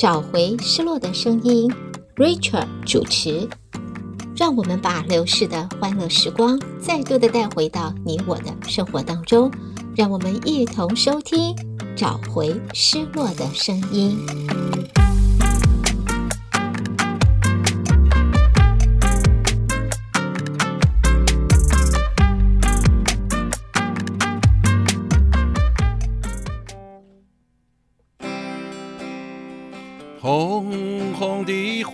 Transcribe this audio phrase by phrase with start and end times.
[0.00, 1.70] 找回失落的声音
[2.16, 3.46] ，Richard 主持，
[4.34, 9.50] 让我们把流逝的欢乐时光再度的带回到你我的生活当中，
[9.94, 11.54] 让我们一同收听，
[11.94, 14.16] 找回失落的声音。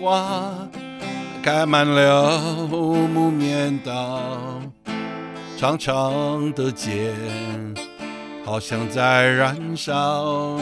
[0.07, 0.55] 花
[1.43, 2.39] 开满了
[3.13, 4.23] 木棉道，
[5.59, 7.13] 长长的剑
[8.45, 10.61] 好像在燃烧，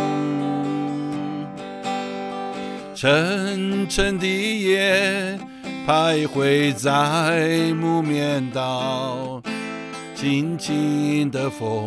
[2.95, 5.38] 沉沉的夜
[5.87, 9.43] 徘徊在木棉道，
[10.15, 11.87] 轻轻的风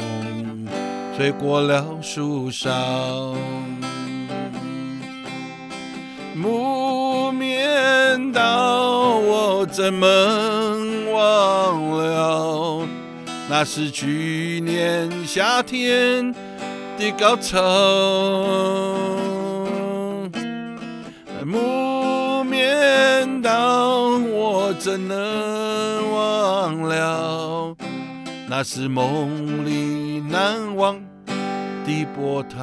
[1.17, 3.33] 吹过了树梢。
[6.35, 6.76] 木
[9.77, 10.07] 怎么
[11.13, 12.87] 忘了？
[13.47, 16.33] 那是去年夏天
[16.97, 17.59] 的高潮。
[21.45, 27.75] 木棉道，我怎能忘了？
[28.49, 30.99] 那是梦里难忘
[31.85, 32.57] 的波涛。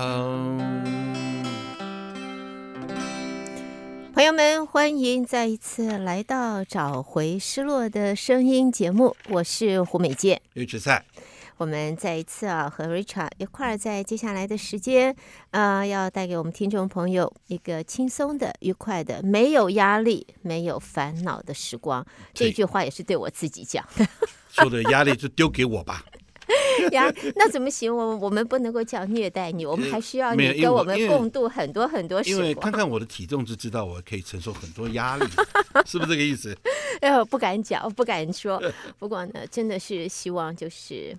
[4.15, 10.41] 朋友们，欢迎再一次来到《找回失落的声音》节目，我是胡美健。
[11.57, 15.11] 我们再一次啊，和 Richard 一块儿在接下来的时间，
[15.51, 22.07] 啊、呃，要带给我们听众朋友一个轻松的、愉快的、没有压力、没有烦恼的时光。
[22.33, 24.07] 这句话也是对我自己讲的。
[24.49, 26.05] 说的压力就丢给我吧。
[26.93, 27.95] 呀，那怎么行？
[27.95, 32.39] 我我们不能够叫虐待你，我们还需要你跟我们共度很多很多时光。
[32.39, 35.25] 因为看看我的体重就知道我可以承受很多压力，
[35.87, 36.57] 是不是这个意思？
[37.01, 38.63] 哎呦，不敢讲，不敢说。
[38.99, 41.17] 不过呢，真的是希望就是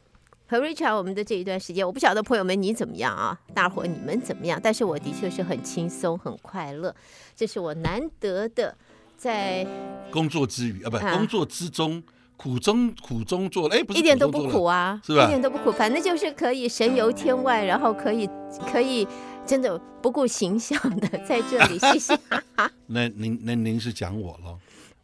[0.47, 3.39] 和 Richard 我们的这一段时间，我不晓得朋友们你怎么样啊？
[3.53, 4.59] 大伙你们怎么样？
[4.61, 6.95] 但是我的确是很轻松很快乐，
[7.35, 8.75] 这是我难得的
[9.17, 9.65] 在
[10.11, 12.03] 工作之余啊，不，工作之中。
[12.37, 15.25] 苦中苦中作乐，哎，不是，一点都不苦啊，是吧？
[15.25, 18.29] 一点都不苦，反正就是可以神游天外，然后可以
[18.71, 19.07] 可以
[19.45, 22.17] 真的不顾形象的在这里，谢谢。
[22.87, 24.57] 那您那您是讲我喽？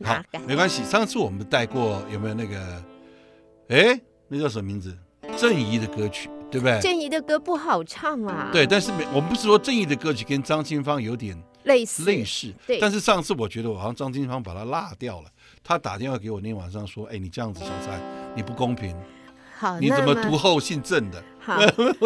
[0.03, 0.83] 好，没关系。
[0.83, 2.83] 上次我们带过有没有那个？
[3.69, 4.97] 哎，那叫什么名字？
[5.37, 6.79] 郑怡的歌曲，对不对？
[6.81, 8.49] 郑怡的歌不好唱啊。
[8.51, 12.79] 对，但是我们不是说郑怡的歌曲跟张清芳有点类似类似，对。
[12.79, 15.29] 但是上次我觉得我好像张清芳把它落掉了。
[15.63, 17.99] 他打电话给我那天晚上说：“哎，你这样子，小蔡，
[18.35, 18.95] 你不公平。
[19.57, 21.23] 好，你怎么读后姓郑的？
[21.39, 21.59] 好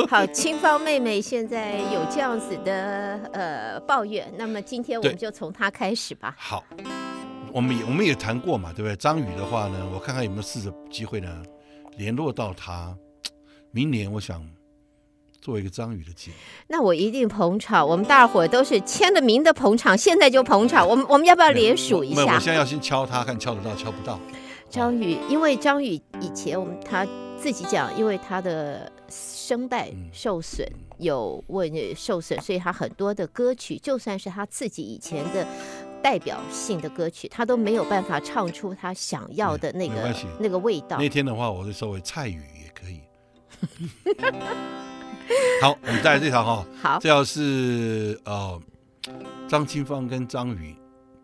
[0.10, 6.36] 好，清芳妹妹现在有这样子的呃抱怨，那么今天我们就从她开始吧。
[6.38, 6.64] 好，
[7.52, 8.96] 我们也我们也谈过嘛，对不对？
[8.96, 11.44] 张宇的话呢，我看看有没有试着机会呢，
[11.98, 12.96] 联络到他。
[13.72, 14.46] 明年我想。”
[15.46, 16.38] 做一个张宇的节目，
[16.70, 17.88] 那我一定捧场。
[17.88, 20.90] 我们大伙都是签了名的捧场，现在就捧场。
[20.90, 22.24] 我们我们要不要联署一下？
[22.26, 24.20] 我现在要先敲他，看敲得到敲不到。
[24.72, 27.06] 张宇，因为张宇以前我们他
[27.40, 30.68] 自己讲，因为他的声带受损，
[30.98, 35.46] 有问受损，所以他很多的歌曲，就算是他自己以前的
[36.02, 40.98] 代表性的歌曲，他都没有办法唱出他想要的那个那个味道。
[40.98, 43.02] 那天的话，我就稍微蔡宇也可以。
[45.62, 48.62] 好，我们带来这条哈， 好，这条是呃
[49.48, 50.76] 张清芳跟张宇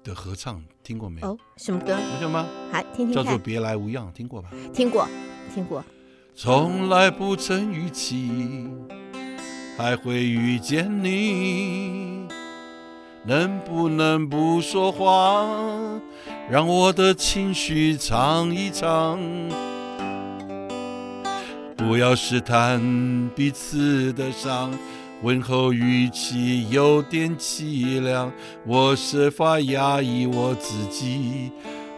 [0.04, 1.30] 的合唱，听过没有？
[1.30, 1.96] 哦，什么歌？
[1.96, 2.46] 听过吗？
[2.72, 4.50] 还听听叫做《别来无恙》，听过吧？
[4.74, 5.08] 听过，
[5.54, 5.84] 听过。
[6.36, 8.70] 从来不曾预期
[9.78, 12.26] 还会遇见你，
[13.26, 15.46] 能不能不说话，
[16.50, 19.20] 让我的情绪唱一唱？
[21.88, 22.80] 不要试探
[23.36, 24.72] 彼此的伤，
[25.24, 28.32] 问候语气有点凄凉。
[28.66, 31.52] 我设法压抑我自己，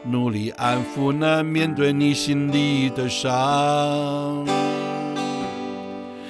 [0.06, 4.46] 努力安抚那面对你心里的伤。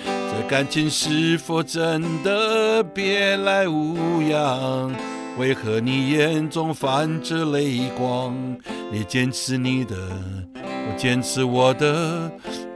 [0.05, 4.91] 这感情是否真的别来无恙？
[5.37, 8.35] 为何你眼中泛着泪光？
[8.91, 9.95] 你坚持你的，
[10.55, 12.31] 我坚持我的。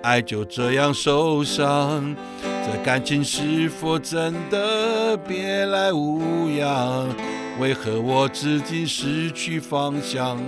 [0.08, 7.14] 爱就这样受伤，这感情是否真的别来无恙？
[7.60, 10.40] 为何我至今失去方向？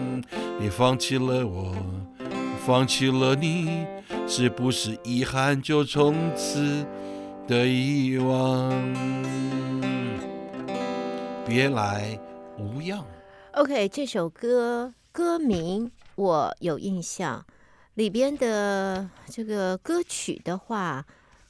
[0.58, 1.76] 你放弃了我，
[2.66, 3.86] 放弃了你，
[4.26, 6.86] 是不是遗憾就从此
[7.46, 8.72] 的遗忘？
[11.46, 12.18] 别来
[12.58, 13.04] 无恙。
[13.56, 17.46] OK，这首歌歌名我有印象，
[18.00, 21.06] 里边的这个歌曲的话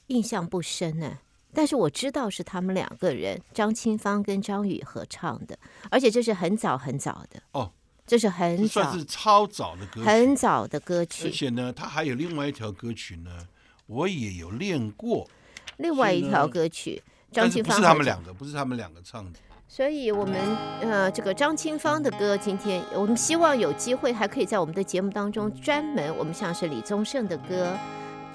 [0.08, 1.18] 印象不深呢。
[1.54, 5.56] 但是我知道是他们两个人，张清芳跟张宇合唱的，
[5.90, 7.72] 而且这是很早很早的哦，
[8.04, 11.28] 这是很早，算是超早的歌曲，很早的歌曲。
[11.28, 13.46] 而且呢，他还有另外一条歌曲呢，
[13.86, 15.28] 我也有练过。
[15.76, 17.00] 另外一条歌曲，
[17.30, 19.38] 张清芳不是他们两个，不是他们两个唱的。
[19.72, 20.34] 所以我们
[20.80, 27.72] 呃，这个张清芳的歌，今天我们希望有机会还可以在我们的节目当中专门，我们像是李宗盛的歌、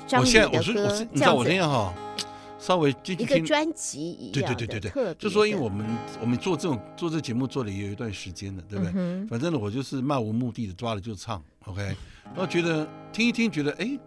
[0.08, 1.94] 张宇的歌，你知道我这样哈。
[2.58, 5.86] 稍微一个专辑一样对对对对对，就说因为我们
[6.22, 8.94] 我们做这种做这节目做了也有一段时间了，对不对？
[8.96, 11.82] 嗯、反正呢，我就是漫无目的的抓了就唱，OK，
[12.24, 14.00] 然后觉得听一听，觉得哎，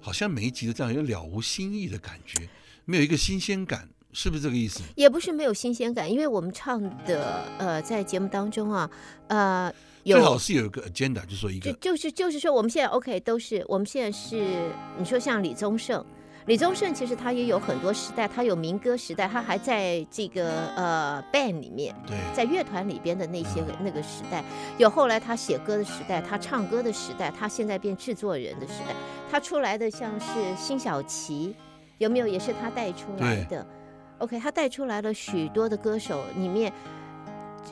[0.00, 2.48] 好像每一集都这样，有了无新意的感觉，
[2.86, 4.82] 没有一个新鲜感，是不是这个意思？
[4.94, 8.90] 也不是没有新鲜感，因为我们唱的呃，在节目当中啊，
[9.28, 9.72] 呃，
[10.04, 16.04] 有最好是有一个 agenda，就说一个，就就是就是说，我们现在 OK 都是我们现在是你说像李宗盛。
[16.46, 24.42] 李宗盛其实他也有很多时代，他有民歌时代，他还在这个呃 band 里面，对，在乐团里边的那些那个时代，
[24.76, 28.96] 有后来他写歌的时代，他唱歌的时代，他现在变制作人的时代，
[29.30, 30.26] 他出来的像是
[30.58, 31.54] 辛晓琪，
[31.98, 33.64] 有没有也是他带出来的
[34.22, 36.72] ？OK，他带出来了许多的歌手里面，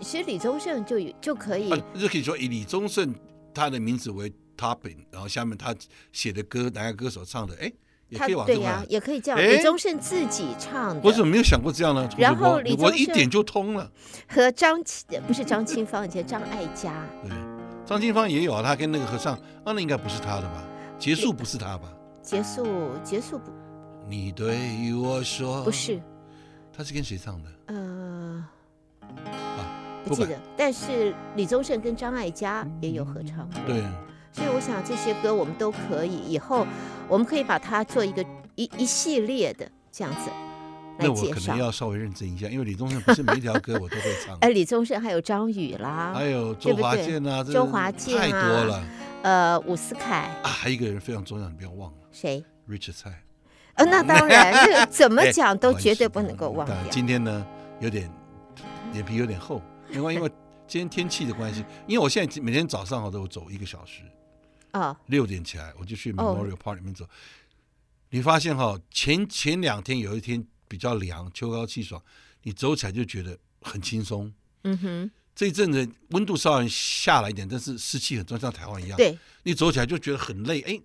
[0.00, 3.14] 其实李宗盛就就可以，就可以说以李宗盛
[3.54, 5.74] 他的名字为 topping，然后下面他
[6.12, 7.72] 写的歌哪个歌手唱的，哎。
[8.12, 9.40] 他对呀，也可以这样。
[9.40, 12.10] 李宗盛自己唱的，我怎么没有想过这样呢？
[12.18, 13.88] 然后李宗盛我一点就通了。
[14.28, 17.06] 和张清不是张清芳，以前张艾嘉。
[17.22, 17.30] 对，
[17.86, 20.64] 张清芳也有啊，他跟那个合唱，啊，那应该不是他的吧？
[20.98, 21.84] 结束不是他吧？
[22.20, 22.66] 结束
[23.04, 23.52] 结束不？
[24.08, 24.58] 你对
[24.92, 26.02] 我说不是，
[26.76, 27.48] 他是跟谁唱的？
[27.66, 28.46] 呃，
[30.04, 30.38] 不记得。
[30.56, 33.48] 但是李宗盛跟张艾嘉也有合唱。
[33.66, 33.82] 对。
[34.32, 36.64] 所以我想这些歌我们都可以，以后
[37.08, 38.24] 我们可以把它做一个
[38.54, 40.30] 一一系列的这样子。
[40.96, 44.36] 那我可能要稍微认真一下，因为李宗盛不是每一条歌我都会唱。
[44.42, 48.84] 哎，李宗盛还有张宇啦，还有周华健啊，周华健啊，太多了。
[49.22, 51.98] 呃，伍思凯啊，还有一个人非常重要，你不要忘了。
[52.12, 53.10] 谁？Richard 蔡。
[53.80, 56.76] 呃，那当然，这个 怎么讲都绝对不能够忘掉。
[56.90, 57.46] 今天呢，
[57.80, 58.10] 有点
[58.92, 60.28] 脸皮有点厚，因为因为
[60.68, 64.02] 今天天气的关系，因为我现在每天早上我都走一个小时。
[64.72, 67.04] 啊，六点起来我就去 Memorial Park 里面走。
[68.10, 72.00] 你发现哈，前前两天有一天比较凉，秋高气爽，
[72.42, 74.32] 你走起来就觉得很轻松。
[74.62, 78.96] 嗯哼，这一阵子温度稍微下来一点，但是湿气很重，像台湾一样。
[78.96, 80.60] 对，你走起来就觉得很累。
[80.60, 80.78] 哎，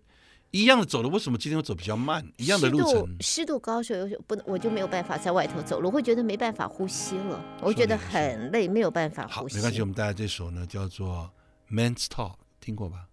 [0.56, 2.26] 一样的走了，为什么今天我走比较慢？
[2.38, 9.56] 一样的路程，湿度高时候不，我就没有办法在外头走了，我，会觉得没办法呼吸了，我觉得很累，没有办法呼吸。
[9.56, 11.30] 好，没关系，我们带来这首呢，叫做
[11.76, 12.32] 《Man's Talk》，
[12.62, 13.08] 听过吧？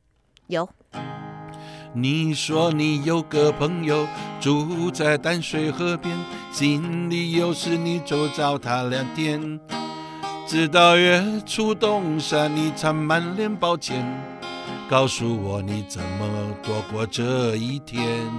[0.47, 0.69] 有，
[1.93, 4.06] 你说你有个朋友
[4.41, 6.17] 住在淡水河边，
[6.53, 9.59] 心里有事你就找他聊天。
[10.47, 14.05] 直到月出东山，你才满脸抱歉，
[14.93, 18.31] 告诉我你怎么度过这一天。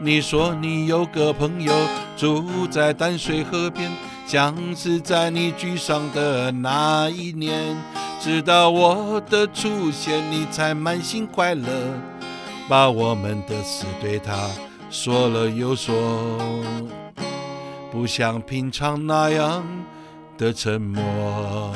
[0.00, 1.72] 你说你有个朋友
[2.16, 3.88] 住在淡水河边，
[4.26, 7.76] 像是在你沮丧的那一年。
[8.20, 11.68] 直到我的出现，你才满心快乐，
[12.68, 14.50] 把我们的事对他
[14.90, 15.94] 说了又说，
[17.92, 19.64] 不像平常那样
[20.36, 21.72] 的沉默。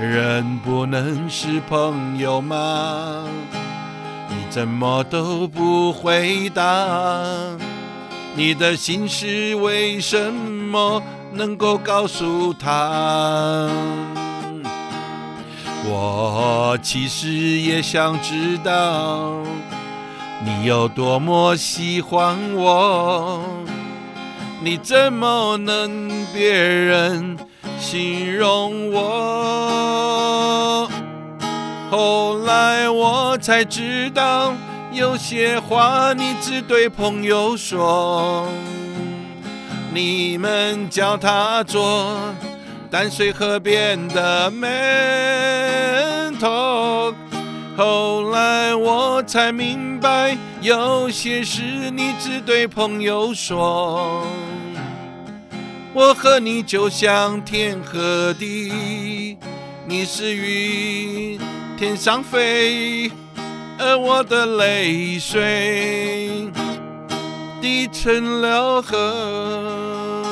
[0.00, 3.24] 人不能是朋友吗？
[4.28, 7.22] 你怎么都不回答？
[8.34, 11.02] 你的心事为什么？
[11.32, 13.70] 能够告诉他，
[15.84, 19.36] 我其实也想知道
[20.44, 23.40] 你有多么喜欢我，
[24.60, 27.38] 你怎么能别人
[27.80, 30.88] 形容我？
[31.90, 34.52] 后来我才知道，
[34.92, 38.46] 有些话你只对朋友说。
[39.92, 42.16] 你们叫他做
[42.88, 44.70] 淡水河边的 man
[46.38, 47.14] talk，
[47.76, 54.24] 后来我才明白，有些事你只对朋友说。
[55.92, 59.36] 我和你就像天和地，
[59.88, 61.40] 你是云，
[61.76, 63.10] 天上飞，
[63.76, 66.48] 而我的泪水。
[67.60, 70.24] 滴成了河。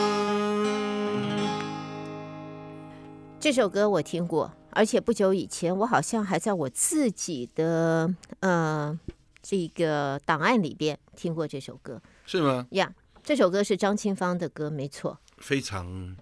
[3.40, 8.08] 这首歌我听过，而且不久以前我好像还在我自己的
[8.40, 8.96] 呃
[9.42, 12.00] 这个档案里边听过这首歌。
[12.24, 12.64] 是吗？
[12.70, 12.92] 呀，yeah,
[13.24, 16.16] 这首歌是张清芳的歌，没错，非常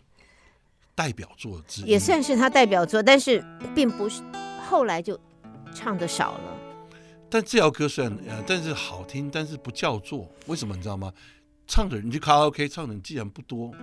[0.94, 3.44] 代表作之一，也算是他代表作，但是
[3.74, 4.22] 并不是
[4.68, 5.18] 后来就
[5.74, 6.56] 唱的少了。
[7.28, 11.12] 但这条歌虽然呃，但是好听，但是不叫座，为什么你知道吗？
[11.66, 13.74] 唱的人，你去卡拉 OK 唱的人既然不多，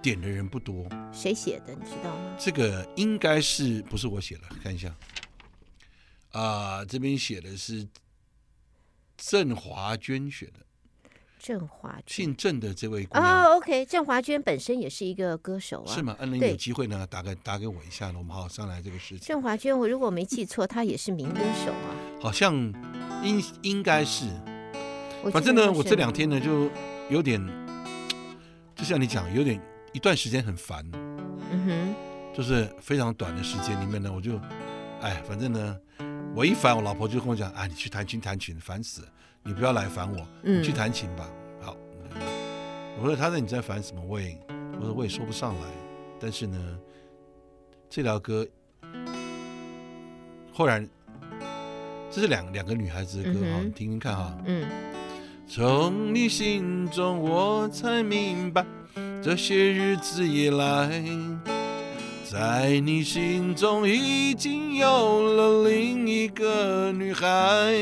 [0.00, 2.36] 点的人不多，谁写的你知道吗？
[2.38, 4.42] 这个应该是不是我写的？
[4.62, 4.88] 看一下，
[6.30, 7.86] 啊、呃，这边写的是
[9.16, 10.60] 郑华娟写的。
[11.44, 13.44] 郑华娟，姓郑的这位姑娘。
[13.44, 16.16] 哦，OK，郑华娟本身也是一个歌手啊，是吗？
[16.18, 19.18] 嗯，那有机会呢，打给打给我一下，我们好好商量这个事情。
[19.18, 22.54] 郑华娟，我如果没记错，她也是民歌手啊，好像
[23.22, 24.24] 应应该是，
[25.30, 26.70] 反正呢，我这两天呢就
[27.10, 27.38] 有点，
[28.74, 29.60] 就像你讲，有点
[29.92, 30.82] 一段时间很烦，
[31.50, 34.40] 嗯哼，就是非常短的时间里面呢，我就，
[35.02, 35.78] 哎，反正呢，
[36.34, 39.08] 我一烦，我老婆就跟我讲，啊，你去弹琴弹琴，烦死了。
[39.46, 41.28] 你不要来烦我，你去弹琴吧。
[41.60, 41.76] 嗯、好，
[42.98, 44.02] 我说他说你在烦什么？
[44.08, 44.34] 我也
[44.80, 45.66] 我说我也说不上来。
[46.18, 46.58] 但是呢，
[47.90, 48.46] 这条歌，
[50.50, 50.82] 后来
[52.10, 54.34] 这是两两个女孩子的歌哈，嗯、你听听看哈。
[54.46, 54.66] 嗯。
[55.46, 58.64] 从你心中我才明白，
[59.22, 61.04] 这些日子以来，
[62.32, 67.74] 在你心中已经有了另一个女孩。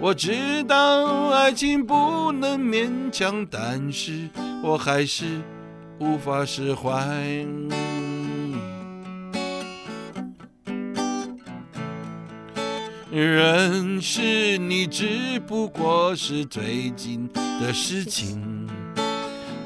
[0.00, 4.28] 我知道爱情不能勉强，但是
[4.62, 5.42] 我还是
[5.98, 6.94] 无法释怀。
[13.10, 18.68] 认识你只不过是最近的事情，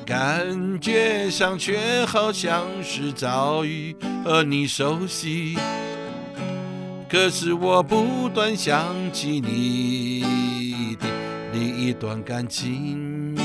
[0.07, 5.59] 感觉上却好像是早已和你熟悉。
[7.11, 10.12] 可是我不断想起你
[11.63, 13.37] 一段感情，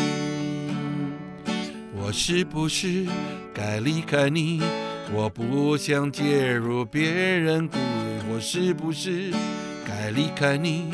[1.96, 3.06] 我是不是
[3.54, 4.62] 该离开你？
[5.14, 7.78] 我不想介入别人故，
[8.30, 9.32] 我是不是
[9.86, 10.92] 该离开你？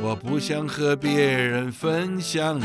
[0.00, 2.64] 我不想和别人分享你，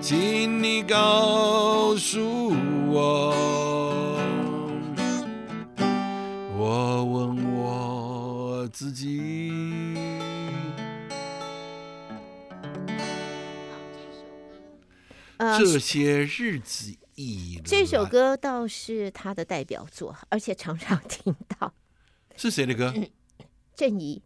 [0.00, 2.52] 请你告诉
[2.88, 4.16] 我，
[6.56, 8.68] 我问我。
[8.72, 9.45] 自己。
[15.58, 21.72] 这些日子以来，这首歌倒是他的代表作，而且常常听到。
[22.36, 22.92] 是谁的歌？
[23.74, 24.22] 郑怡。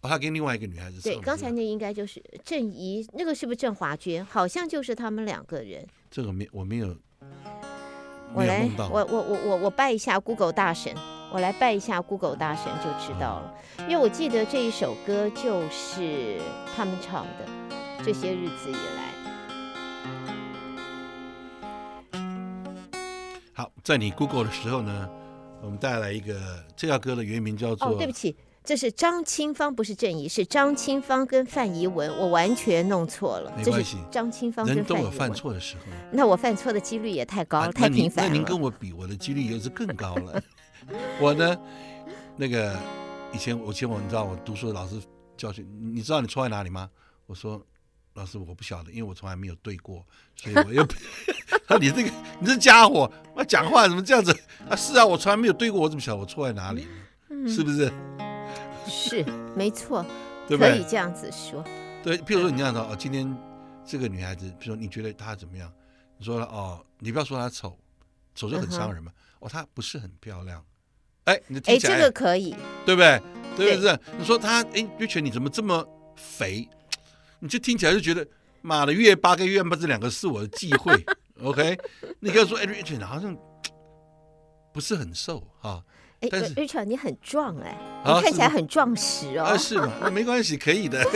[0.00, 1.00] 哦，他跟另外一个女孩子。
[1.02, 4.24] 对，刚才那应该就是郑怡，那个是不是郑华娟？
[4.24, 5.86] 好像就是他们两个人。
[6.10, 6.96] 这个没，我没有。
[8.34, 10.94] 我来，我我我我我拜一下 Google 大神。
[11.32, 13.54] 我来拜一下 Google 大神就知道了，
[13.88, 16.40] 因为我记得这一首歌就是
[16.76, 17.48] 他们唱的。
[18.04, 19.03] 这些日子以来，
[23.56, 25.08] 好，在你 Google 的时候呢，
[25.62, 27.86] 我们带来一个这条歌的原名叫做……
[27.86, 28.34] 哦，对不起，
[28.64, 33.54] 这是张清芳，不是郑怡，是张清芳跟范怡文，我完全弄错了。
[33.56, 34.84] 没关系，张清芳跟范。
[34.84, 35.82] 人都有犯错的时候。
[36.10, 38.30] 那我犯错的几率也太高了，啊、太频繁了。
[38.30, 40.42] 那您跟我比，我的几率又是更高了。
[41.20, 41.56] 我呢，
[42.36, 42.76] 那个
[43.32, 45.00] 以前我以前我你知道我读书的老师
[45.36, 46.90] 教训，你知道你错在哪里吗？
[47.26, 47.64] 我说
[48.14, 50.84] 老师我不晓得，因为我从来没有对过，所以我又
[51.66, 54.36] 他 说你这个你这家伙，我讲话怎么这样子
[54.68, 54.76] 啊？
[54.76, 56.86] 是啊，我从来没有对过，我怎么晓得我错在哪里？
[57.30, 57.92] 嗯、是不是？
[58.86, 59.24] 是
[59.56, 60.04] 没错，
[60.46, 60.72] 对不对？
[60.72, 61.64] 可以这样子说。
[62.02, 63.34] 对，譬如说你这样说哦，今天
[63.84, 65.72] 这个女孩子，譬如说你觉得她怎么样？
[66.18, 67.78] 你说哦，你不要说她丑，
[68.34, 69.10] 丑就很伤人嘛。
[69.14, 70.62] 嗯、哦，她不是很漂亮。
[71.24, 73.20] 哎，你听起来，哎，这个可以，对不对？
[73.56, 73.98] 对不对？
[74.18, 75.82] 你说她，哎，玉泉你怎么这么
[76.14, 76.68] 肥？
[77.40, 78.26] 你就听起来就觉得，
[78.60, 80.94] 妈的，月八跟月八这两个是我的忌讳
[81.42, 81.78] ，OK？
[82.20, 83.36] 你跟他说，哎，玉泉好像
[84.72, 85.82] 不是很瘦哈。
[86.20, 87.76] 哎，玉泉你很壮哎，
[88.06, 89.44] 你看起来很壮实哦。
[89.44, 89.92] 啊，是吗？
[90.00, 91.04] 那没关系，可以的。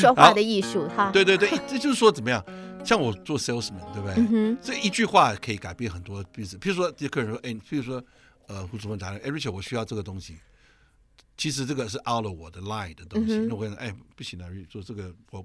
[0.00, 1.10] 说话的艺术哈。
[1.12, 2.44] 对对对，这就是说怎么样？
[2.84, 4.14] 像我做 salesman，对不对？
[4.16, 6.56] 嗯、这一句话可以改变很多例子。
[6.58, 8.02] 譬如说，这客人说：“哎，譬如说，
[8.46, 10.38] 呃，胡主任哎，Richard，我需要这个东西。
[11.36, 13.36] 其实这个是 out of 我的 line 的东西。
[13.36, 15.44] 嗯、那我跟你说，哎，不行了，Richard，说这个我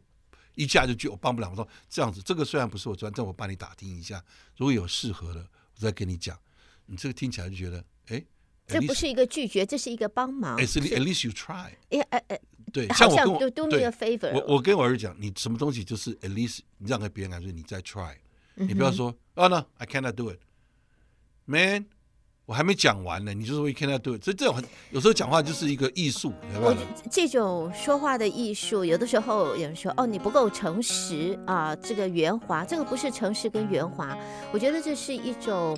[0.55, 1.49] 一下就拒，我帮不了。
[1.49, 4.23] 我说这样子，这个虽然不是我专，但我帮你打听一下，
[4.57, 5.39] 如果有适合的，
[5.75, 6.37] 我再跟你讲。
[6.85, 8.23] 你这个听起来就觉得，哎，
[8.67, 10.55] 这不是一个拒绝，这是一个帮忙。
[10.57, 11.71] 哎，是 at least you try。
[11.89, 12.39] 哎哎哎。
[12.71, 14.33] 对，像我跟我 do me a favor。
[14.33, 18.15] 我我跟我儿子讲，你什么东西就是 at least 你让给别人感觉你在 try，
[18.55, 21.85] 你不要说哦 no I cannot do it，，man，
[22.45, 24.17] 我还没讲完呢，你就说 we cannot do。
[24.19, 26.75] 所以这种很有时候讲话就是一个艺术，我
[27.09, 34.17] 这种说话的艺术，有的时候有人说哦，你不够诚实啊，这个圆滑，这个不是诚实跟圆滑，
[34.51, 35.77] 我觉得这是一种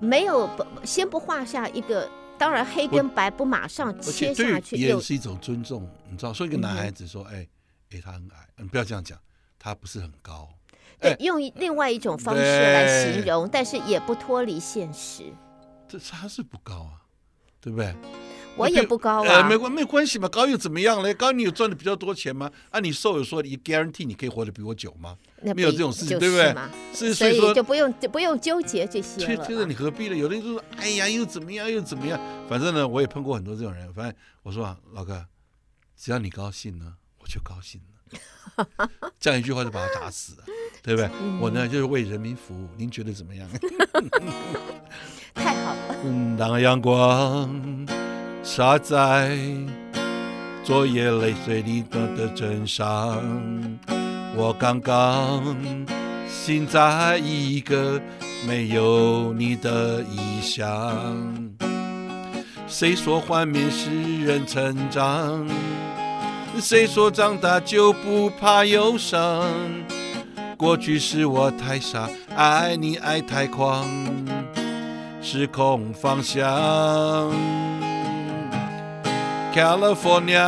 [0.00, 2.08] 没有不先不画下一个。
[2.38, 6.34] 当然，黑跟白不马上切下去，也是一种尊重，你知道？
[6.34, 7.48] 说一个男孩子说：“哎、
[7.90, 9.18] 嗯，哎，他很矮，你不要这样讲，
[9.58, 10.46] 他不是很高。”
[11.00, 15.24] 对，用另外一种方式来形容，但是也不脱离现实。
[15.88, 17.04] 这差是不高啊，
[17.60, 17.94] 对不对？
[18.56, 21.12] 我也不高啊，呃、没关没关系嘛，高又怎么样嘞？
[21.12, 22.50] 高你有赚的比较多钱吗？
[22.70, 25.14] 啊，你瘦有说你 guarantee 你可以活得比我久吗？
[25.54, 26.54] 没有这种事情，对不对？
[26.94, 29.46] 是所以说就不用就不用纠结这些了。
[29.46, 30.16] 其实你何必呢？
[30.16, 32.18] 有的人就说，哎呀，又怎么样又怎么样？
[32.48, 33.92] 反正呢，我也碰过很多这种人。
[33.92, 35.26] 反正我说啊，老哥，
[35.94, 37.95] 只要你高兴呢，我就高兴了。
[39.20, 40.44] 这样一句话就把他打死了，
[40.82, 41.10] 对不对？
[41.20, 43.48] 嗯、我呢就是为人民服务，您觉得怎么样？
[45.34, 45.96] 太好了。
[46.04, 47.86] 嗯，当阳光。
[48.42, 49.36] 洒在
[50.62, 53.20] 昨夜泪水里的枕上，
[54.36, 55.42] 我刚刚
[56.28, 58.00] 醒在一个
[58.46, 61.52] 没有你的异乡。
[62.68, 65.44] 谁说幻灭使人成长？
[66.60, 69.44] 谁说长大就不怕忧伤？
[70.56, 73.86] 过去是我太傻，爱你爱太狂，
[75.20, 77.30] 失控方向。
[79.54, 80.44] California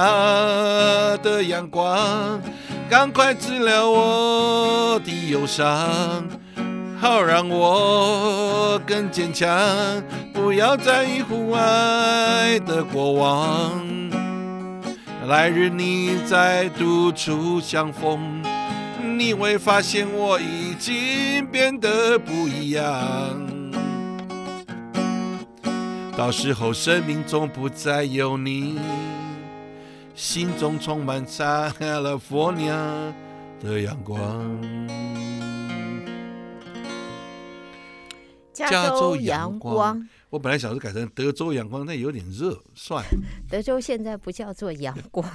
[1.22, 2.40] 的阳光，
[2.88, 6.26] 赶快治疗我的忧伤，
[7.00, 9.48] 好让我更坚强。
[10.32, 13.82] 不要在意户外的过往，
[15.28, 18.42] 来日你再独处相逢，
[19.18, 22.88] 你会发现我已经变得不一样。
[26.16, 28.78] 到时候，生命中不再有你，
[30.14, 33.12] 心中充满 California
[33.62, 34.18] 的阳光。
[38.54, 43.10] 加州阳光，我本来想是改成德州阳光，那有点热，算了。
[43.48, 45.26] 德州现在不叫做阳光，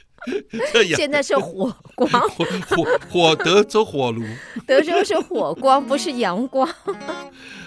[0.96, 4.24] 现在是火光， 火火火德州火炉。
[4.66, 6.68] 德州是火光，不是阳光。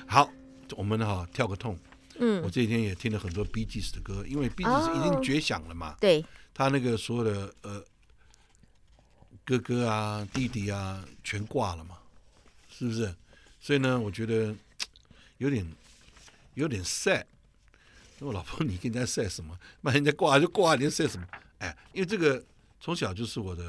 [0.06, 0.30] 好，
[0.76, 1.78] 我们哈跳个痛。
[2.22, 5.96] 嗯，我这几天也听了很多 Bee Gees 的歌，因为 Bee Gees 已经绝响了嘛。
[6.02, 7.82] 对，他那个所有的呃
[9.46, 11.96] 哥哥啊、弟弟啊全挂了嘛，
[12.70, 13.16] 是不是？
[13.62, 14.54] 所以呢，我觉得
[15.38, 15.66] 有点
[16.60, 17.24] 有点 sad。
[18.20, 19.58] 我老婆，你跟人家 sad 什么？
[19.80, 21.26] 那人家挂就挂，你 sad 什么？
[21.60, 22.44] 哎，因为这个
[22.82, 23.64] 从小就是我的，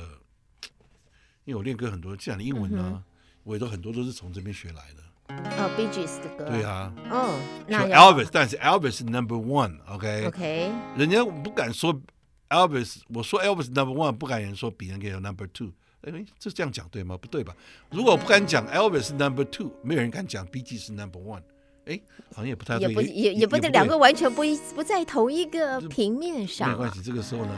[1.45, 3.03] 因为我练歌很多，讲的英文呢、啊，嗯、
[3.45, 5.03] 我也都很多都是从这边学来的。
[5.29, 6.45] 哦 Gees 的歌。
[6.51, 6.93] 对啊。
[7.09, 10.27] 哦，那 Elvis，但是 Elvis 是 Number One，OK。
[10.27, 10.73] OK。
[10.97, 12.03] 人家不敢说
[12.49, 15.71] Elvis，我说 Elvis Number One，不敢人说别人给有 Number Two。
[16.01, 17.17] 哎，这这样讲对吗？
[17.17, 17.55] 不对吧？
[17.93, 21.43] 如果我不敢讲 Elvis 是 Number Two，没有人敢讲 Bee Gees 是 Number One。
[21.91, 22.01] 哎，
[22.33, 22.89] 好像也不太对。
[22.89, 26.71] 也不也也不对，两个完全不一不在同一个平面上。
[26.71, 27.53] 没关系，这个时候呢，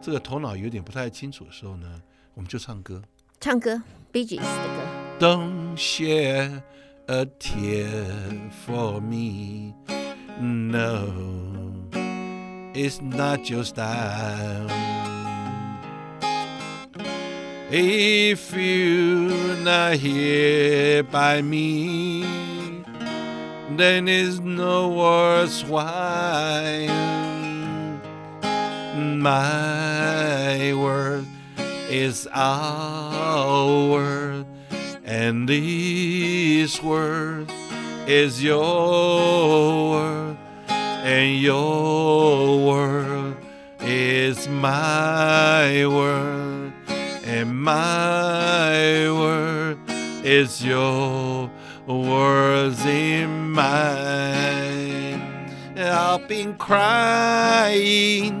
[0.00, 2.00] 这个头脑有点不太清楚的时候呢，
[2.34, 3.02] 我们就唱歌。
[3.40, 4.78] 唱歌，Bee Gees 的歌。
[5.18, 6.62] Don't share
[7.08, 9.74] A tear for me.
[10.40, 11.12] No,
[12.74, 14.68] it's not your style.
[17.70, 22.24] If you're not here by me,
[23.78, 25.82] then is no worthwhile.
[29.18, 31.26] My word
[31.90, 34.46] is our word
[35.04, 37.50] And this word
[38.06, 40.36] is your word,
[40.68, 43.36] and your word
[43.80, 46.72] is my word,
[47.24, 49.78] and my word
[50.24, 51.50] is your
[51.86, 55.20] words in mine.
[55.76, 58.34] I've been crying,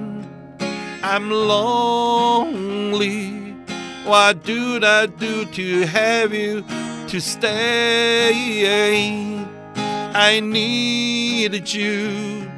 [1.02, 2.62] I'm lonely.
[4.04, 6.64] What do I do to have you
[7.08, 8.32] to stay?
[10.14, 12.50] I needed you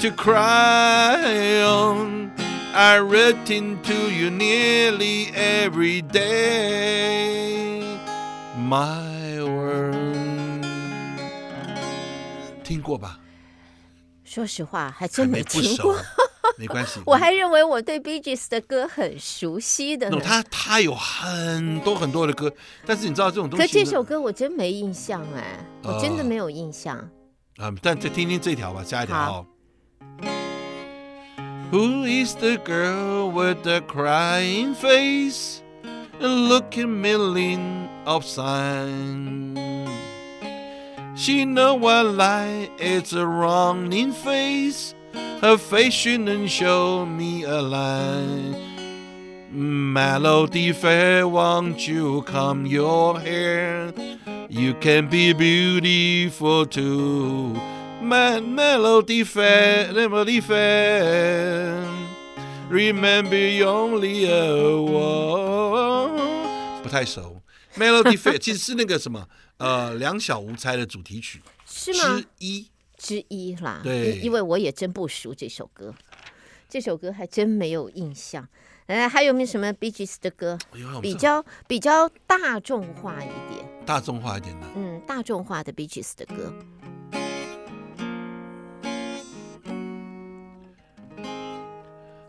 [0.00, 2.32] to cry on.
[2.72, 7.82] I written to you nearly every day.
[8.56, 9.19] My
[12.70, 13.18] 听过吧？
[14.22, 15.96] 说实话，还真没听过。
[16.56, 17.00] 没关系。
[17.06, 20.08] 我还认为我对 Bee Gees 的歌很熟悉的。
[20.20, 22.52] 他他有很多很多的歌，
[22.86, 23.66] 但是你知道这种东西。
[23.66, 26.96] 可这首歌我真没印象哎，我真的没有印象。
[27.56, 29.46] 啊，但再听听这条吧，下一条哦。
[31.72, 35.60] Who is the girl with the crying face,
[36.20, 39.69] looking million of signs?
[41.19, 44.93] She know what lie is a wrong in face.
[45.41, 48.55] Her face shouldn't show me a lie.
[49.51, 53.93] Melody fair, won't you come your hair?
[54.49, 57.53] You can be beautiful too.
[58.01, 61.83] Man, melody fair, melody fair.
[62.69, 66.25] Remember you only a one.
[66.83, 67.38] 不太熟。
[67.76, 69.28] Melody fair 其实是那个什么。
[69.58, 72.16] 呃，两小无猜的主题曲是吗？
[72.16, 73.80] 之一之一啦。
[73.82, 75.94] 对，因为我也真不熟这首歌，
[76.68, 78.48] 这首歌还真没有印象。
[78.86, 80.58] 哎，还有没有什么 Bee Gees 的歌？
[81.02, 83.64] 比较比较大众化一点。
[83.84, 84.66] 大众化一点的。
[84.74, 86.52] 嗯，大众化的 Bee Gees 的歌。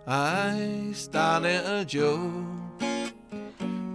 [0.06, 2.20] I started a joke,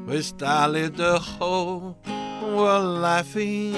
[0.06, 1.96] we started the whole
[2.42, 3.74] were laughing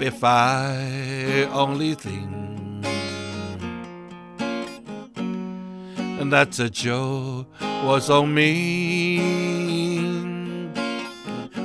[0.00, 2.42] if I only think
[6.22, 7.48] and that a joke
[7.84, 9.18] was on me.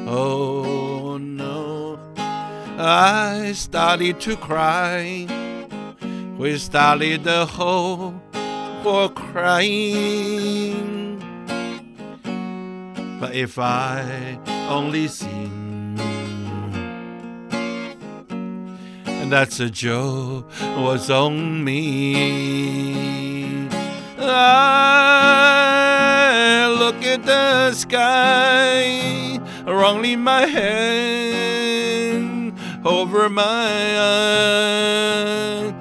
[0.07, 1.99] Oh no,
[2.79, 5.27] I started to cry.
[6.39, 8.15] We started the whole
[8.81, 10.96] for crying.
[13.19, 14.37] But if I
[14.69, 15.97] only sing,
[19.05, 20.45] and that's a joke
[20.77, 23.67] was on me.
[24.19, 25.15] I
[26.77, 32.53] look at the sky, wrongly my hand
[32.85, 35.73] over my eye,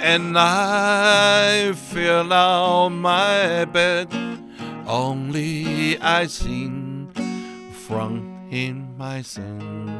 [0.00, 4.27] and I feel out my bed.
[4.88, 7.08] Only I sing
[7.86, 9.90] from in my song。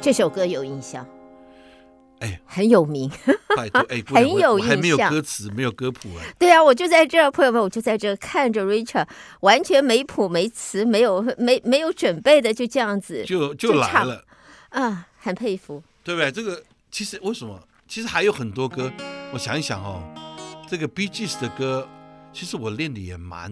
[0.00, 1.06] 这首歌有印象，
[2.20, 3.10] 哎，很有名，
[3.54, 6.24] 拜托，哎， 很有印象，还没有歌词，没有歌谱啊。
[6.38, 9.06] 对啊，我就在这儿，朋友们，我就在这儿看着 Richard，
[9.40, 14.24] 完全没谱、没词、没有、没没有准备的，就这样子就就来了，
[14.70, 16.32] 啊，很佩服，对不对？
[16.32, 17.60] 这个其实为什么？
[17.86, 18.90] 其实还有很多歌，
[19.34, 20.02] 我想一想哦，
[20.66, 21.86] 这个 Gees 的歌。
[22.36, 23.50] 其实我练的也蛮，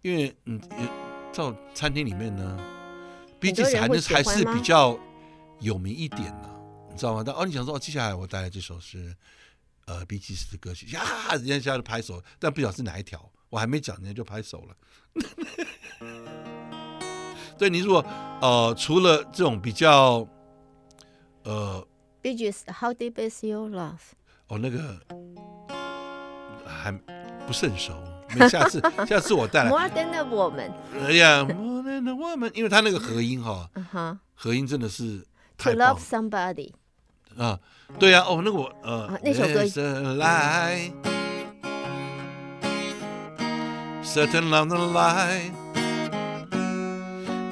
[0.00, 0.58] 因为嗯，
[1.34, 2.58] 到餐厅里面呢
[3.38, 4.98] ，Bee Gees 还是还是比较
[5.60, 6.48] 有名一点的，
[6.90, 7.22] 你知道吗？
[7.22, 9.14] 但哦，你想说哦，接下来我带来这首是
[9.84, 14.74] 呃 Bee Gees 的歌曲呀，人家现在拍手，但不晓得是哪一条，我还没讲，人家就拍手了。
[17.58, 18.02] 对，你如果
[18.40, 20.26] 呃除了这种比较
[21.42, 21.86] 呃
[22.22, 24.00] Bee Gees How Deep Is Your Love？
[24.46, 24.98] 哦，那个
[26.64, 26.90] 还
[27.46, 27.92] 不是很熟。
[28.48, 29.70] 下次，下次我带来。
[29.70, 30.70] More than a woman。
[31.06, 33.68] 哎呀，More than a woman，因为他那个和音哈，
[34.34, 35.24] 和音真的是。
[35.58, 36.72] To love somebody。
[37.38, 37.58] 啊，
[37.98, 39.64] 对呀，哦，那个我呃，那首歌。
[44.04, 45.52] Certain love the light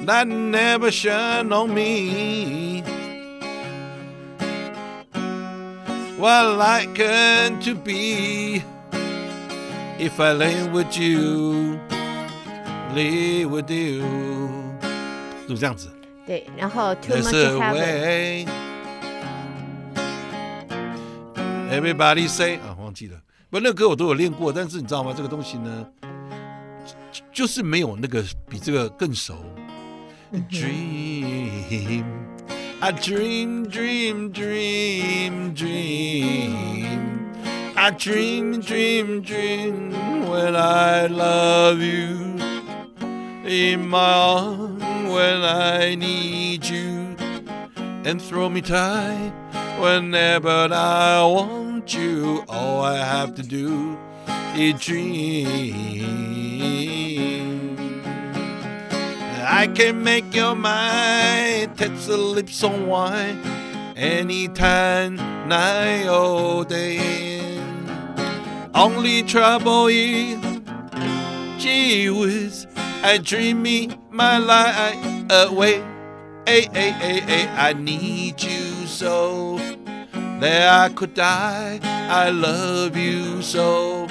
[0.05, 2.83] that never shone on me.
[6.17, 6.95] What like
[7.65, 8.61] to be.
[10.03, 11.79] If I lay with you,
[12.93, 14.03] lay with you，
[15.47, 15.87] 是不是这样子？
[16.27, 18.49] 对，然后 Too much heaven。
[21.71, 23.17] Everybody say 啊，忘记了，
[23.49, 25.13] 不，那个歌我都有练过，但是你知道吗？
[25.15, 25.87] 这个东西呢，
[27.13, 29.35] 就就是没有那个比这个更熟。
[30.51, 32.03] Dream,
[32.81, 37.12] I dream, dream, dream, dream.
[37.83, 39.91] I dream, dream, dream
[40.29, 42.39] when I love you
[43.45, 47.17] in my arms when I need you
[48.05, 49.33] and throw me tight
[49.81, 52.45] whenever I want you.
[52.47, 53.97] All I have to do
[54.55, 56.07] is dream.
[59.45, 63.41] I can make your mind touch the lips on wine
[63.97, 65.17] anytime,
[65.49, 67.32] night or day.
[68.75, 70.39] Only trouble is,
[71.57, 72.67] gee whiz,
[73.03, 73.63] I dream
[74.09, 75.83] my life away.
[76.45, 76.67] Hey,
[77.55, 79.59] I need you so.
[80.43, 81.79] that I could die.
[81.83, 84.07] I love you so,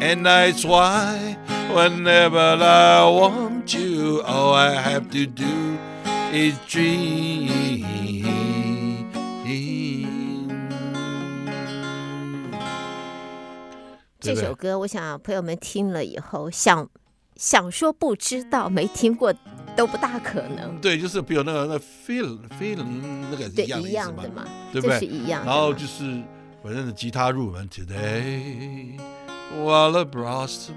[0.00, 1.36] and that's why
[1.74, 5.78] whenever I want you, all I have to do
[6.32, 8.09] is dream.
[14.20, 16.88] 这首歌，我想朋友们听了以后，想
[17.36, 19.34] 想说不知道、没听过
[19.74, 20.78] 都不大可能。
[20.80, 24.98] 对，就是比如那个那 feel feeling 那个对一样的嘛，对不对？
[24.98, 25.44] 是一样。
[25.46, 26.22] 然后就是
[26.62, 28.98] 反正是吉他入门 Today
[29.56, 30.74] while the blossom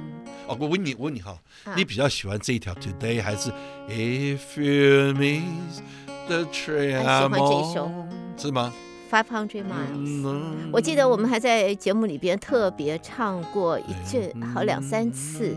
[0.48, 3.52] 哦，我问你，我问你哈，啊、你比较喜欢这一条 Today 还是
[3.90, 5.82] If you miss
[6.28, 7.04] the train？
[7.04, 7.92] 还喜欢这一首
[8.38, 8.74] 是吗
[9.14, 15.56] ？Five hundred miles，我记得我们还在节目里边特别唱过一阵，好两三次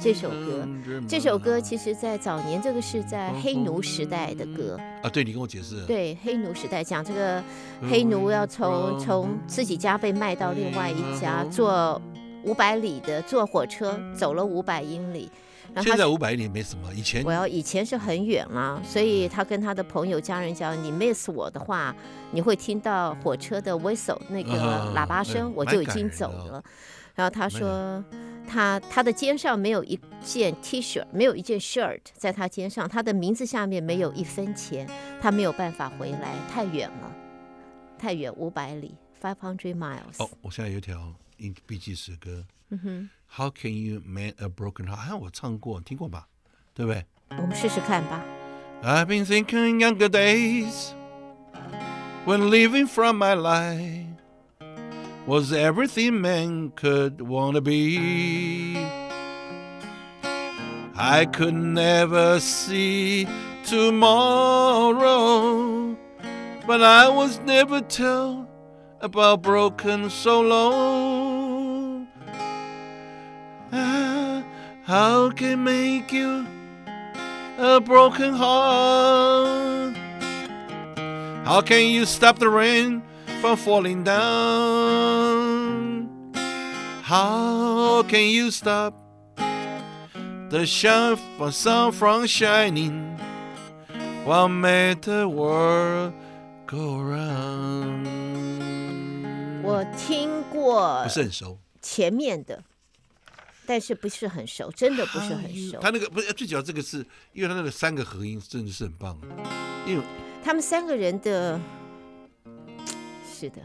[0.00, 0.66] 这首歌。
[1.06, 5.10] 这首歌其实，在早年这个是在黑奴时代的歌啊。
[5.10, 5.84] 对，你跟我解释。
[5.84, 7.44] 对，黑奴时代讲这个
[7.82, 12.00] 黑奴要从从自己家被卖到另外一家，坐
[12.44, 15.30] 五百里的坐火车走了五百英里。
[15.82, 21.94] 现在五百里没什么，以前我要以前是很远了，所以他跟他的朋友家人讲：“你 miss 我的话，
[22.32, 24.52] 你会听到火车的 whistle 那个
[24.94, 26.62] 喇叭声，我就已经走了。”
[27.14, 28.04] 然后他说
[28.46, 34.86] ：“他他的肩上没有一件 T 恤，没有一件 shirt 在他肩上，他的名字下面没有一分钱，
[35.20, 37.12] 他没有办法回来，太远了，
[37.98, 42.44] 太远，五百里，five hundred miles。”哦，我现在有条 Gees 的歌。
[42.68, 43.10] 嗯哼。
[43.37, 44.95] How can you mend a broken heart？
[44.97, 46.27] 好像我唱过，听过吧？
[46.73, 47.05] 对不对？
[47.37, 48.21] 我们试试看吧。
[48.83, 50.93] I've been thinking younger days
[52.25, 54.07] when living from my life
[55.27, 58.85] was everything man could wanna be.
[60.95, 63.27] I could never see
[63.63, 65.05] tomorrow,
[66.67, 68.47] but I was never tell
[68.99, 71.24] about broken so long.
[74.85, 76.45] How can make you
[77.57, 79.95] a broken heart?
[81.45, 83.01] How can you stop the rain
[83.41, 84.21] from falling down?
[87.03, 88.93] How can you stop
[90.49, 93.17] the sun from, sun from shining?
[94.23, 96.13] What made the world
[96.67, 98.07] go round?
[99.63, 102.63] 我听过，不是很熟，前面的。
[103.66, 105.78] 但是不是很熟，真的不是很熟。
[105.80, 106.98] 他那个不是最主要，这个是
[107.32, 109.18] 因为他那个三个合音真的是很棒，
[109.86, 110.02] 因为
[110.44, 111.60] 他们三个人的，
[113.30, 113.60] 是的，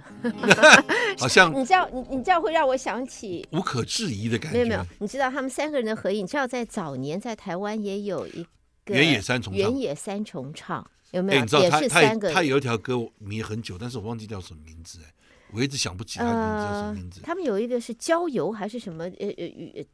[1.18, 4.58] 好像 你知道，你你知道会让我想起无可置疑的感觉。
[4.58, 8.44] 没有没有，你知道他们三个人的合影，你知道在早年在台湾也有一
[8.84, 11.42] 个原野三重原野三重唱，有没有？
[11.42, 15.14] 你知道他也是三个他他有一条歌迷很久，但是我忘记叫什么名字哎。
[15.54, 17.22] 我一直想不起他名字叫什么名字。
[17.22, 19.04] 他们有一个是郊游还是什么？
[19.04, 19.86] 呃呃呃，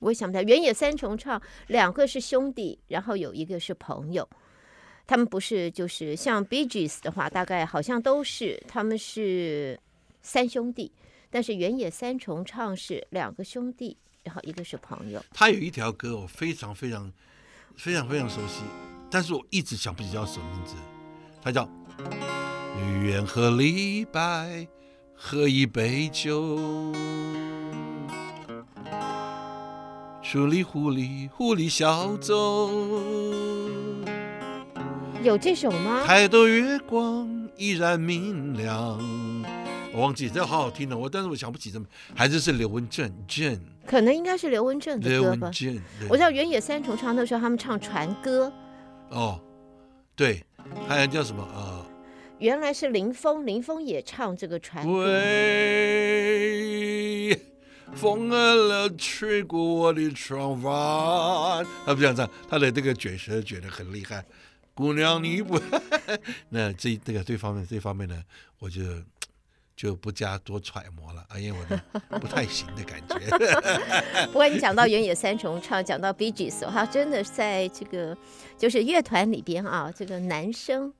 [0.00, 0.42] 我也想不起来。
[0.42, 4.28] 原野三重唱，两个是兄弟，然后有一个是朋友。
[5.06, 9.80] 他们不是就是像 Bee Gees 的话，大概好像都是他们是
[10.20, 10.92] 三兄弟，
[11.30, 15.24] 但是原野三重唱是两个兄弟，然后一个是朋友。
[15.32, 17.10] 他有一条歌我非常非常
[17.76, 18.62] 非常非常熟悉，
[19.10, 20.74] 但是我一直想不起叫什么名字。
[21.40, 21.64] 他叫
[23.02, 24.20] 《愿和李白》。
[25.20, 26.56] 喝一杯酒，
[30.22, 32.70] 处里狐狸，狐狸小走。
[35.24, 36.04] 有这首吗？
[36.06, 38.96] 太多月光依然明亮。
[39.92, 45.50] 我忘记这好好听的，我但是我想不起这么，还是是刘文正正，可能应该是刘文正的歌吧。
[46.08, 48.52] 我知道原野三重唱的时候，他们唱船歌。
[49.10, 49.40] 哦，
[50.14, 50.44] 对，
[50.86, 51.67] 还有叫什么啊？
[52.38, 54.92] 呃原来是林峰，林峰也唱这个船歌。
[55.04, 55.08] 喂，
[57.94, 64.24] 风儿吹过我的窗外，他不这样唱，他的这个卷舌卷得很厉害。
[64.72, 65.60] 姑娘你不，
[66.50, 68.22] 那这这个这方面这方面呢，
[68.60, 68.82] 我就
[69.74, 71.58] 就不加多揣摩了，因为
[72.10, 73.18] 我不太行的感觉。
[74.30, 78.16] 不过你讲到原野三重唱，讲到 Bee Gees，哈真的在这个
[78.56, 80.94] 就是乐团里边啊，这个男生。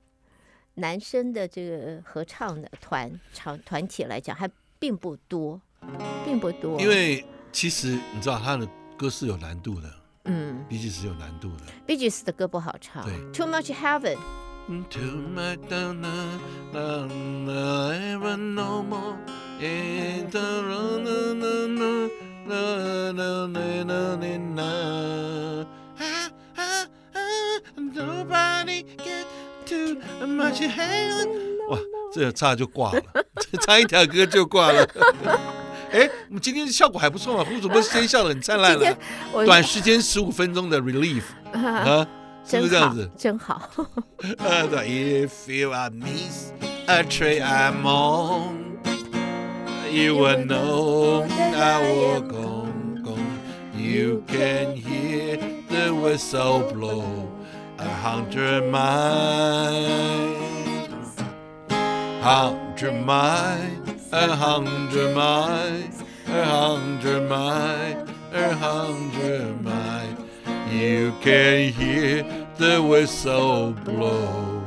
[0.78, 5.60] 男生的这个合唱的团唱团体来讲还并不多，
[6.24, 6.80] 并不多。
[6.80, 9.92] 因为其实你知道他的歌是有难度的，
[10.24, 11.64] 嗯，Bee Gees 是有难度的。
[11.86, 14.18] Bee Gees 的歌不好唱，对，Too Much Heaven。
[31.69, 31.77] 哇，
[32.13, 33.01] 这个差就挂了。
[33.61, 34.87] 唱一条歌就挂了。
[35.91, 38.97] 哎，我们今天效果还不错嘛，胡主播今天笑得很灿烂了。
[39.45, 42.05] 短时间十五分钟的 relief 啊，
[42.45, 43.09] 是不是这样子？
[43.17, 43.69] 真好。
[44.19, 46.51] If you are miss
[46.87, 48.79] a train I'm on,
[49.91, 52.67] you will know I will go,
[53.03, 53.17] go.
[53.77, 55.37] You can hear
[55.69, 57.27] the whistle blow
[57.78, 60.36] A hundred miles,
[62.22, 63.78] hundred miles.
[64.10, 70.16] A hundred miles, a hundred miles, a hundred miles.
[70.72, 72.24] You can hear
[72.56, 74.62] the whistle blow.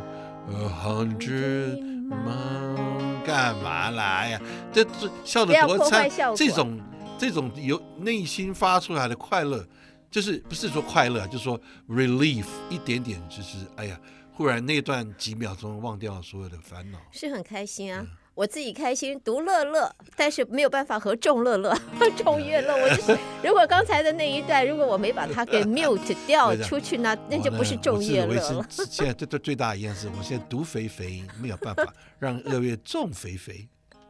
[0.53, 4.39] A hundred miles，干嘛来呀？
[4.71, 6.79] 这这笑得多灿，这种
[7.17, 9.65] 这种由内心发出来的快乐，
[10.11, 13.99] 就是不是说快乐，就是说 relief 一点点，就是哎呀，
[14.33, 18.01] 忽然那段几秒钟忘掉所有的烦恼，是很开心啊。
[18.01, 21.77] 嗯我自己开心独乐乐，但是没有办法和众乐乐、
[22.15, 22.73] 众乐乐。
[22.81, 28.65] 我就是，如果刚才的那一段，如果我没把它给 mute 掉出去呢，那就不是众乐乐了。
[28.69, 33.67] 现在最最最大一件事，我现在独肥肥，没有办法让二月众肥肥，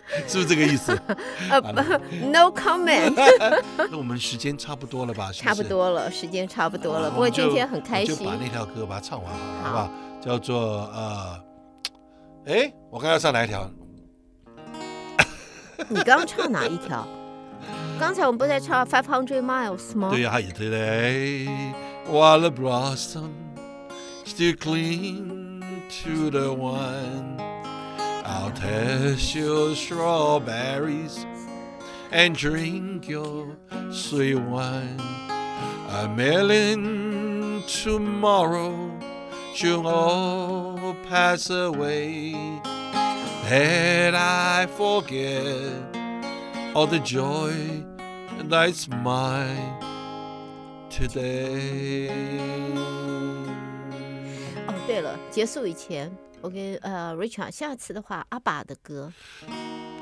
[0.28, 0.94] 是不是这个意思？
[2.32, 3.14] No comment。
[3.90, 5.32] 那我们时间差不多了吧？
[5.34, 7.10] 差不多了，时间差不多了。
[7.10, 9.34] 不过今天很开心，就把那条歌把它唱完
[9.64, 9.92] 好不好？
[10.22, 11.44] 叫做呃，
[12.46, 13.70] 哎，我刚要唱哪一条？
[15.90, 17.08] 你刚刚唱哪一条？
[18.00, 20.10] 刚才我们不是在唱 Five Hundred Miles 吗？
[20.12, 21.48] 对呀，Today
[22.10, 23.30] while the blossom
[24.26, 25.52] still cling
[26.04, 27.38] to the one,
[28.31, 31.27] I'll taste your strawberries
[32.11, 33.57] and drink your
[33.91, 35.01] sweet wine.
[35.91, 38.91] A million tomorrow
[39.55, 42.33] should all pass away.
[43.45, 45.73] Had I forget
[46.75, 47.55] all the joy
[48.43, 49.75] that's mine
[50.91, 52.11] today？
[54.67, 56.11] 哦，对了，结束以前，
[56.42, 59.14] 我跟呃 Richard，下次的话，阿爸的歌《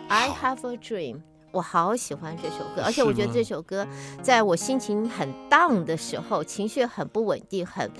[0.08, 1.15] I Have a Dream》，
[1.52, 3.86] 我好喜欢这首歌，而且我觉得这首歌
[4.23, 7.91] 在我心情很 down 的时候，情绪很不稳定，很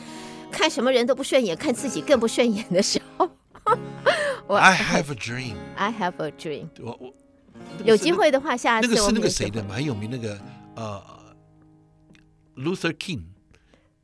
[0.52, 3.30] 看什么人都不顺眼，看自己更不顺眼的时候。
[4.48, 5.56] 我 I have a dream.
[5.76, 6.70] I have a dream.
[6.82, 7.14] 我我
[7.84, 10.40] 有机会的话，下次那个是那个谁的，蛮有名那个
[10.76, 11.04] 呃
[12.56, 13.24] ，Luther King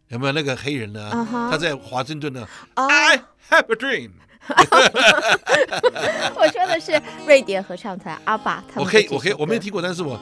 [0.09, 1.25] 有没有那个黑人呢？
[1.49, 2.45] 他在华盛顿呢。
[2.75, 4.11] I have a dream.
[6.36, 8.86] 我说的是瑞典合唱团阿爸，他们。
[8.86, 10.19] 我可以，我可以，我没有听过，但是我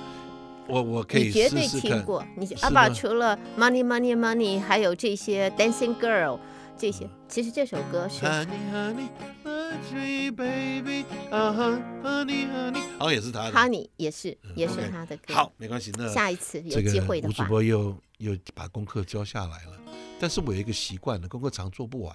[0.67, 2.23] 我我可以绝对听过。
[2.35, 6.37] 你阿爸除了 Money Money Money，还有这些 Dancing Girl。
[6.83, 8.29] 这些其实这首歌是，好
[13.05, 15.33] 像也是他的，Honey 也是也是他的歌。
[15.33, 19.79] 好，没关系，那下一次有机会的话，吴主播又又把功课交下来了。
[20.19, 22.13] 但是我有一个习惯呢，功课常做不完，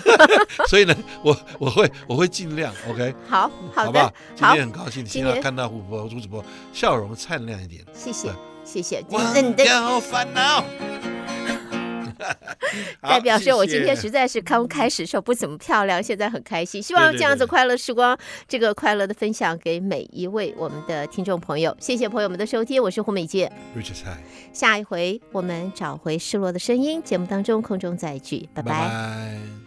[0.70, 3.14] 所以呢，我我会我会尽量，OK。
[3.28, 6.42] 好，好的，今天很高兴，今天看到吴主播吴主播
[6.72, 8.32] 笑容灿烂一点，谢谢
[8.64, 10.64] 谢谢，忘掉烦恼。
[13.02, 16.82] 代表说，我今天实在是刚开始时候不怎么漂亮，现在很开心。
[16.82, 21.76] 希望这样子快乐时光，这个快乐的分享给每一位我们的听众朋友。
[21.80, 23.50] 谢谢朋友们的收听，我是胡美健。
[24.52, 29.57] 下一回我们找回失落的声音，节目当中空中再聚，拜拜。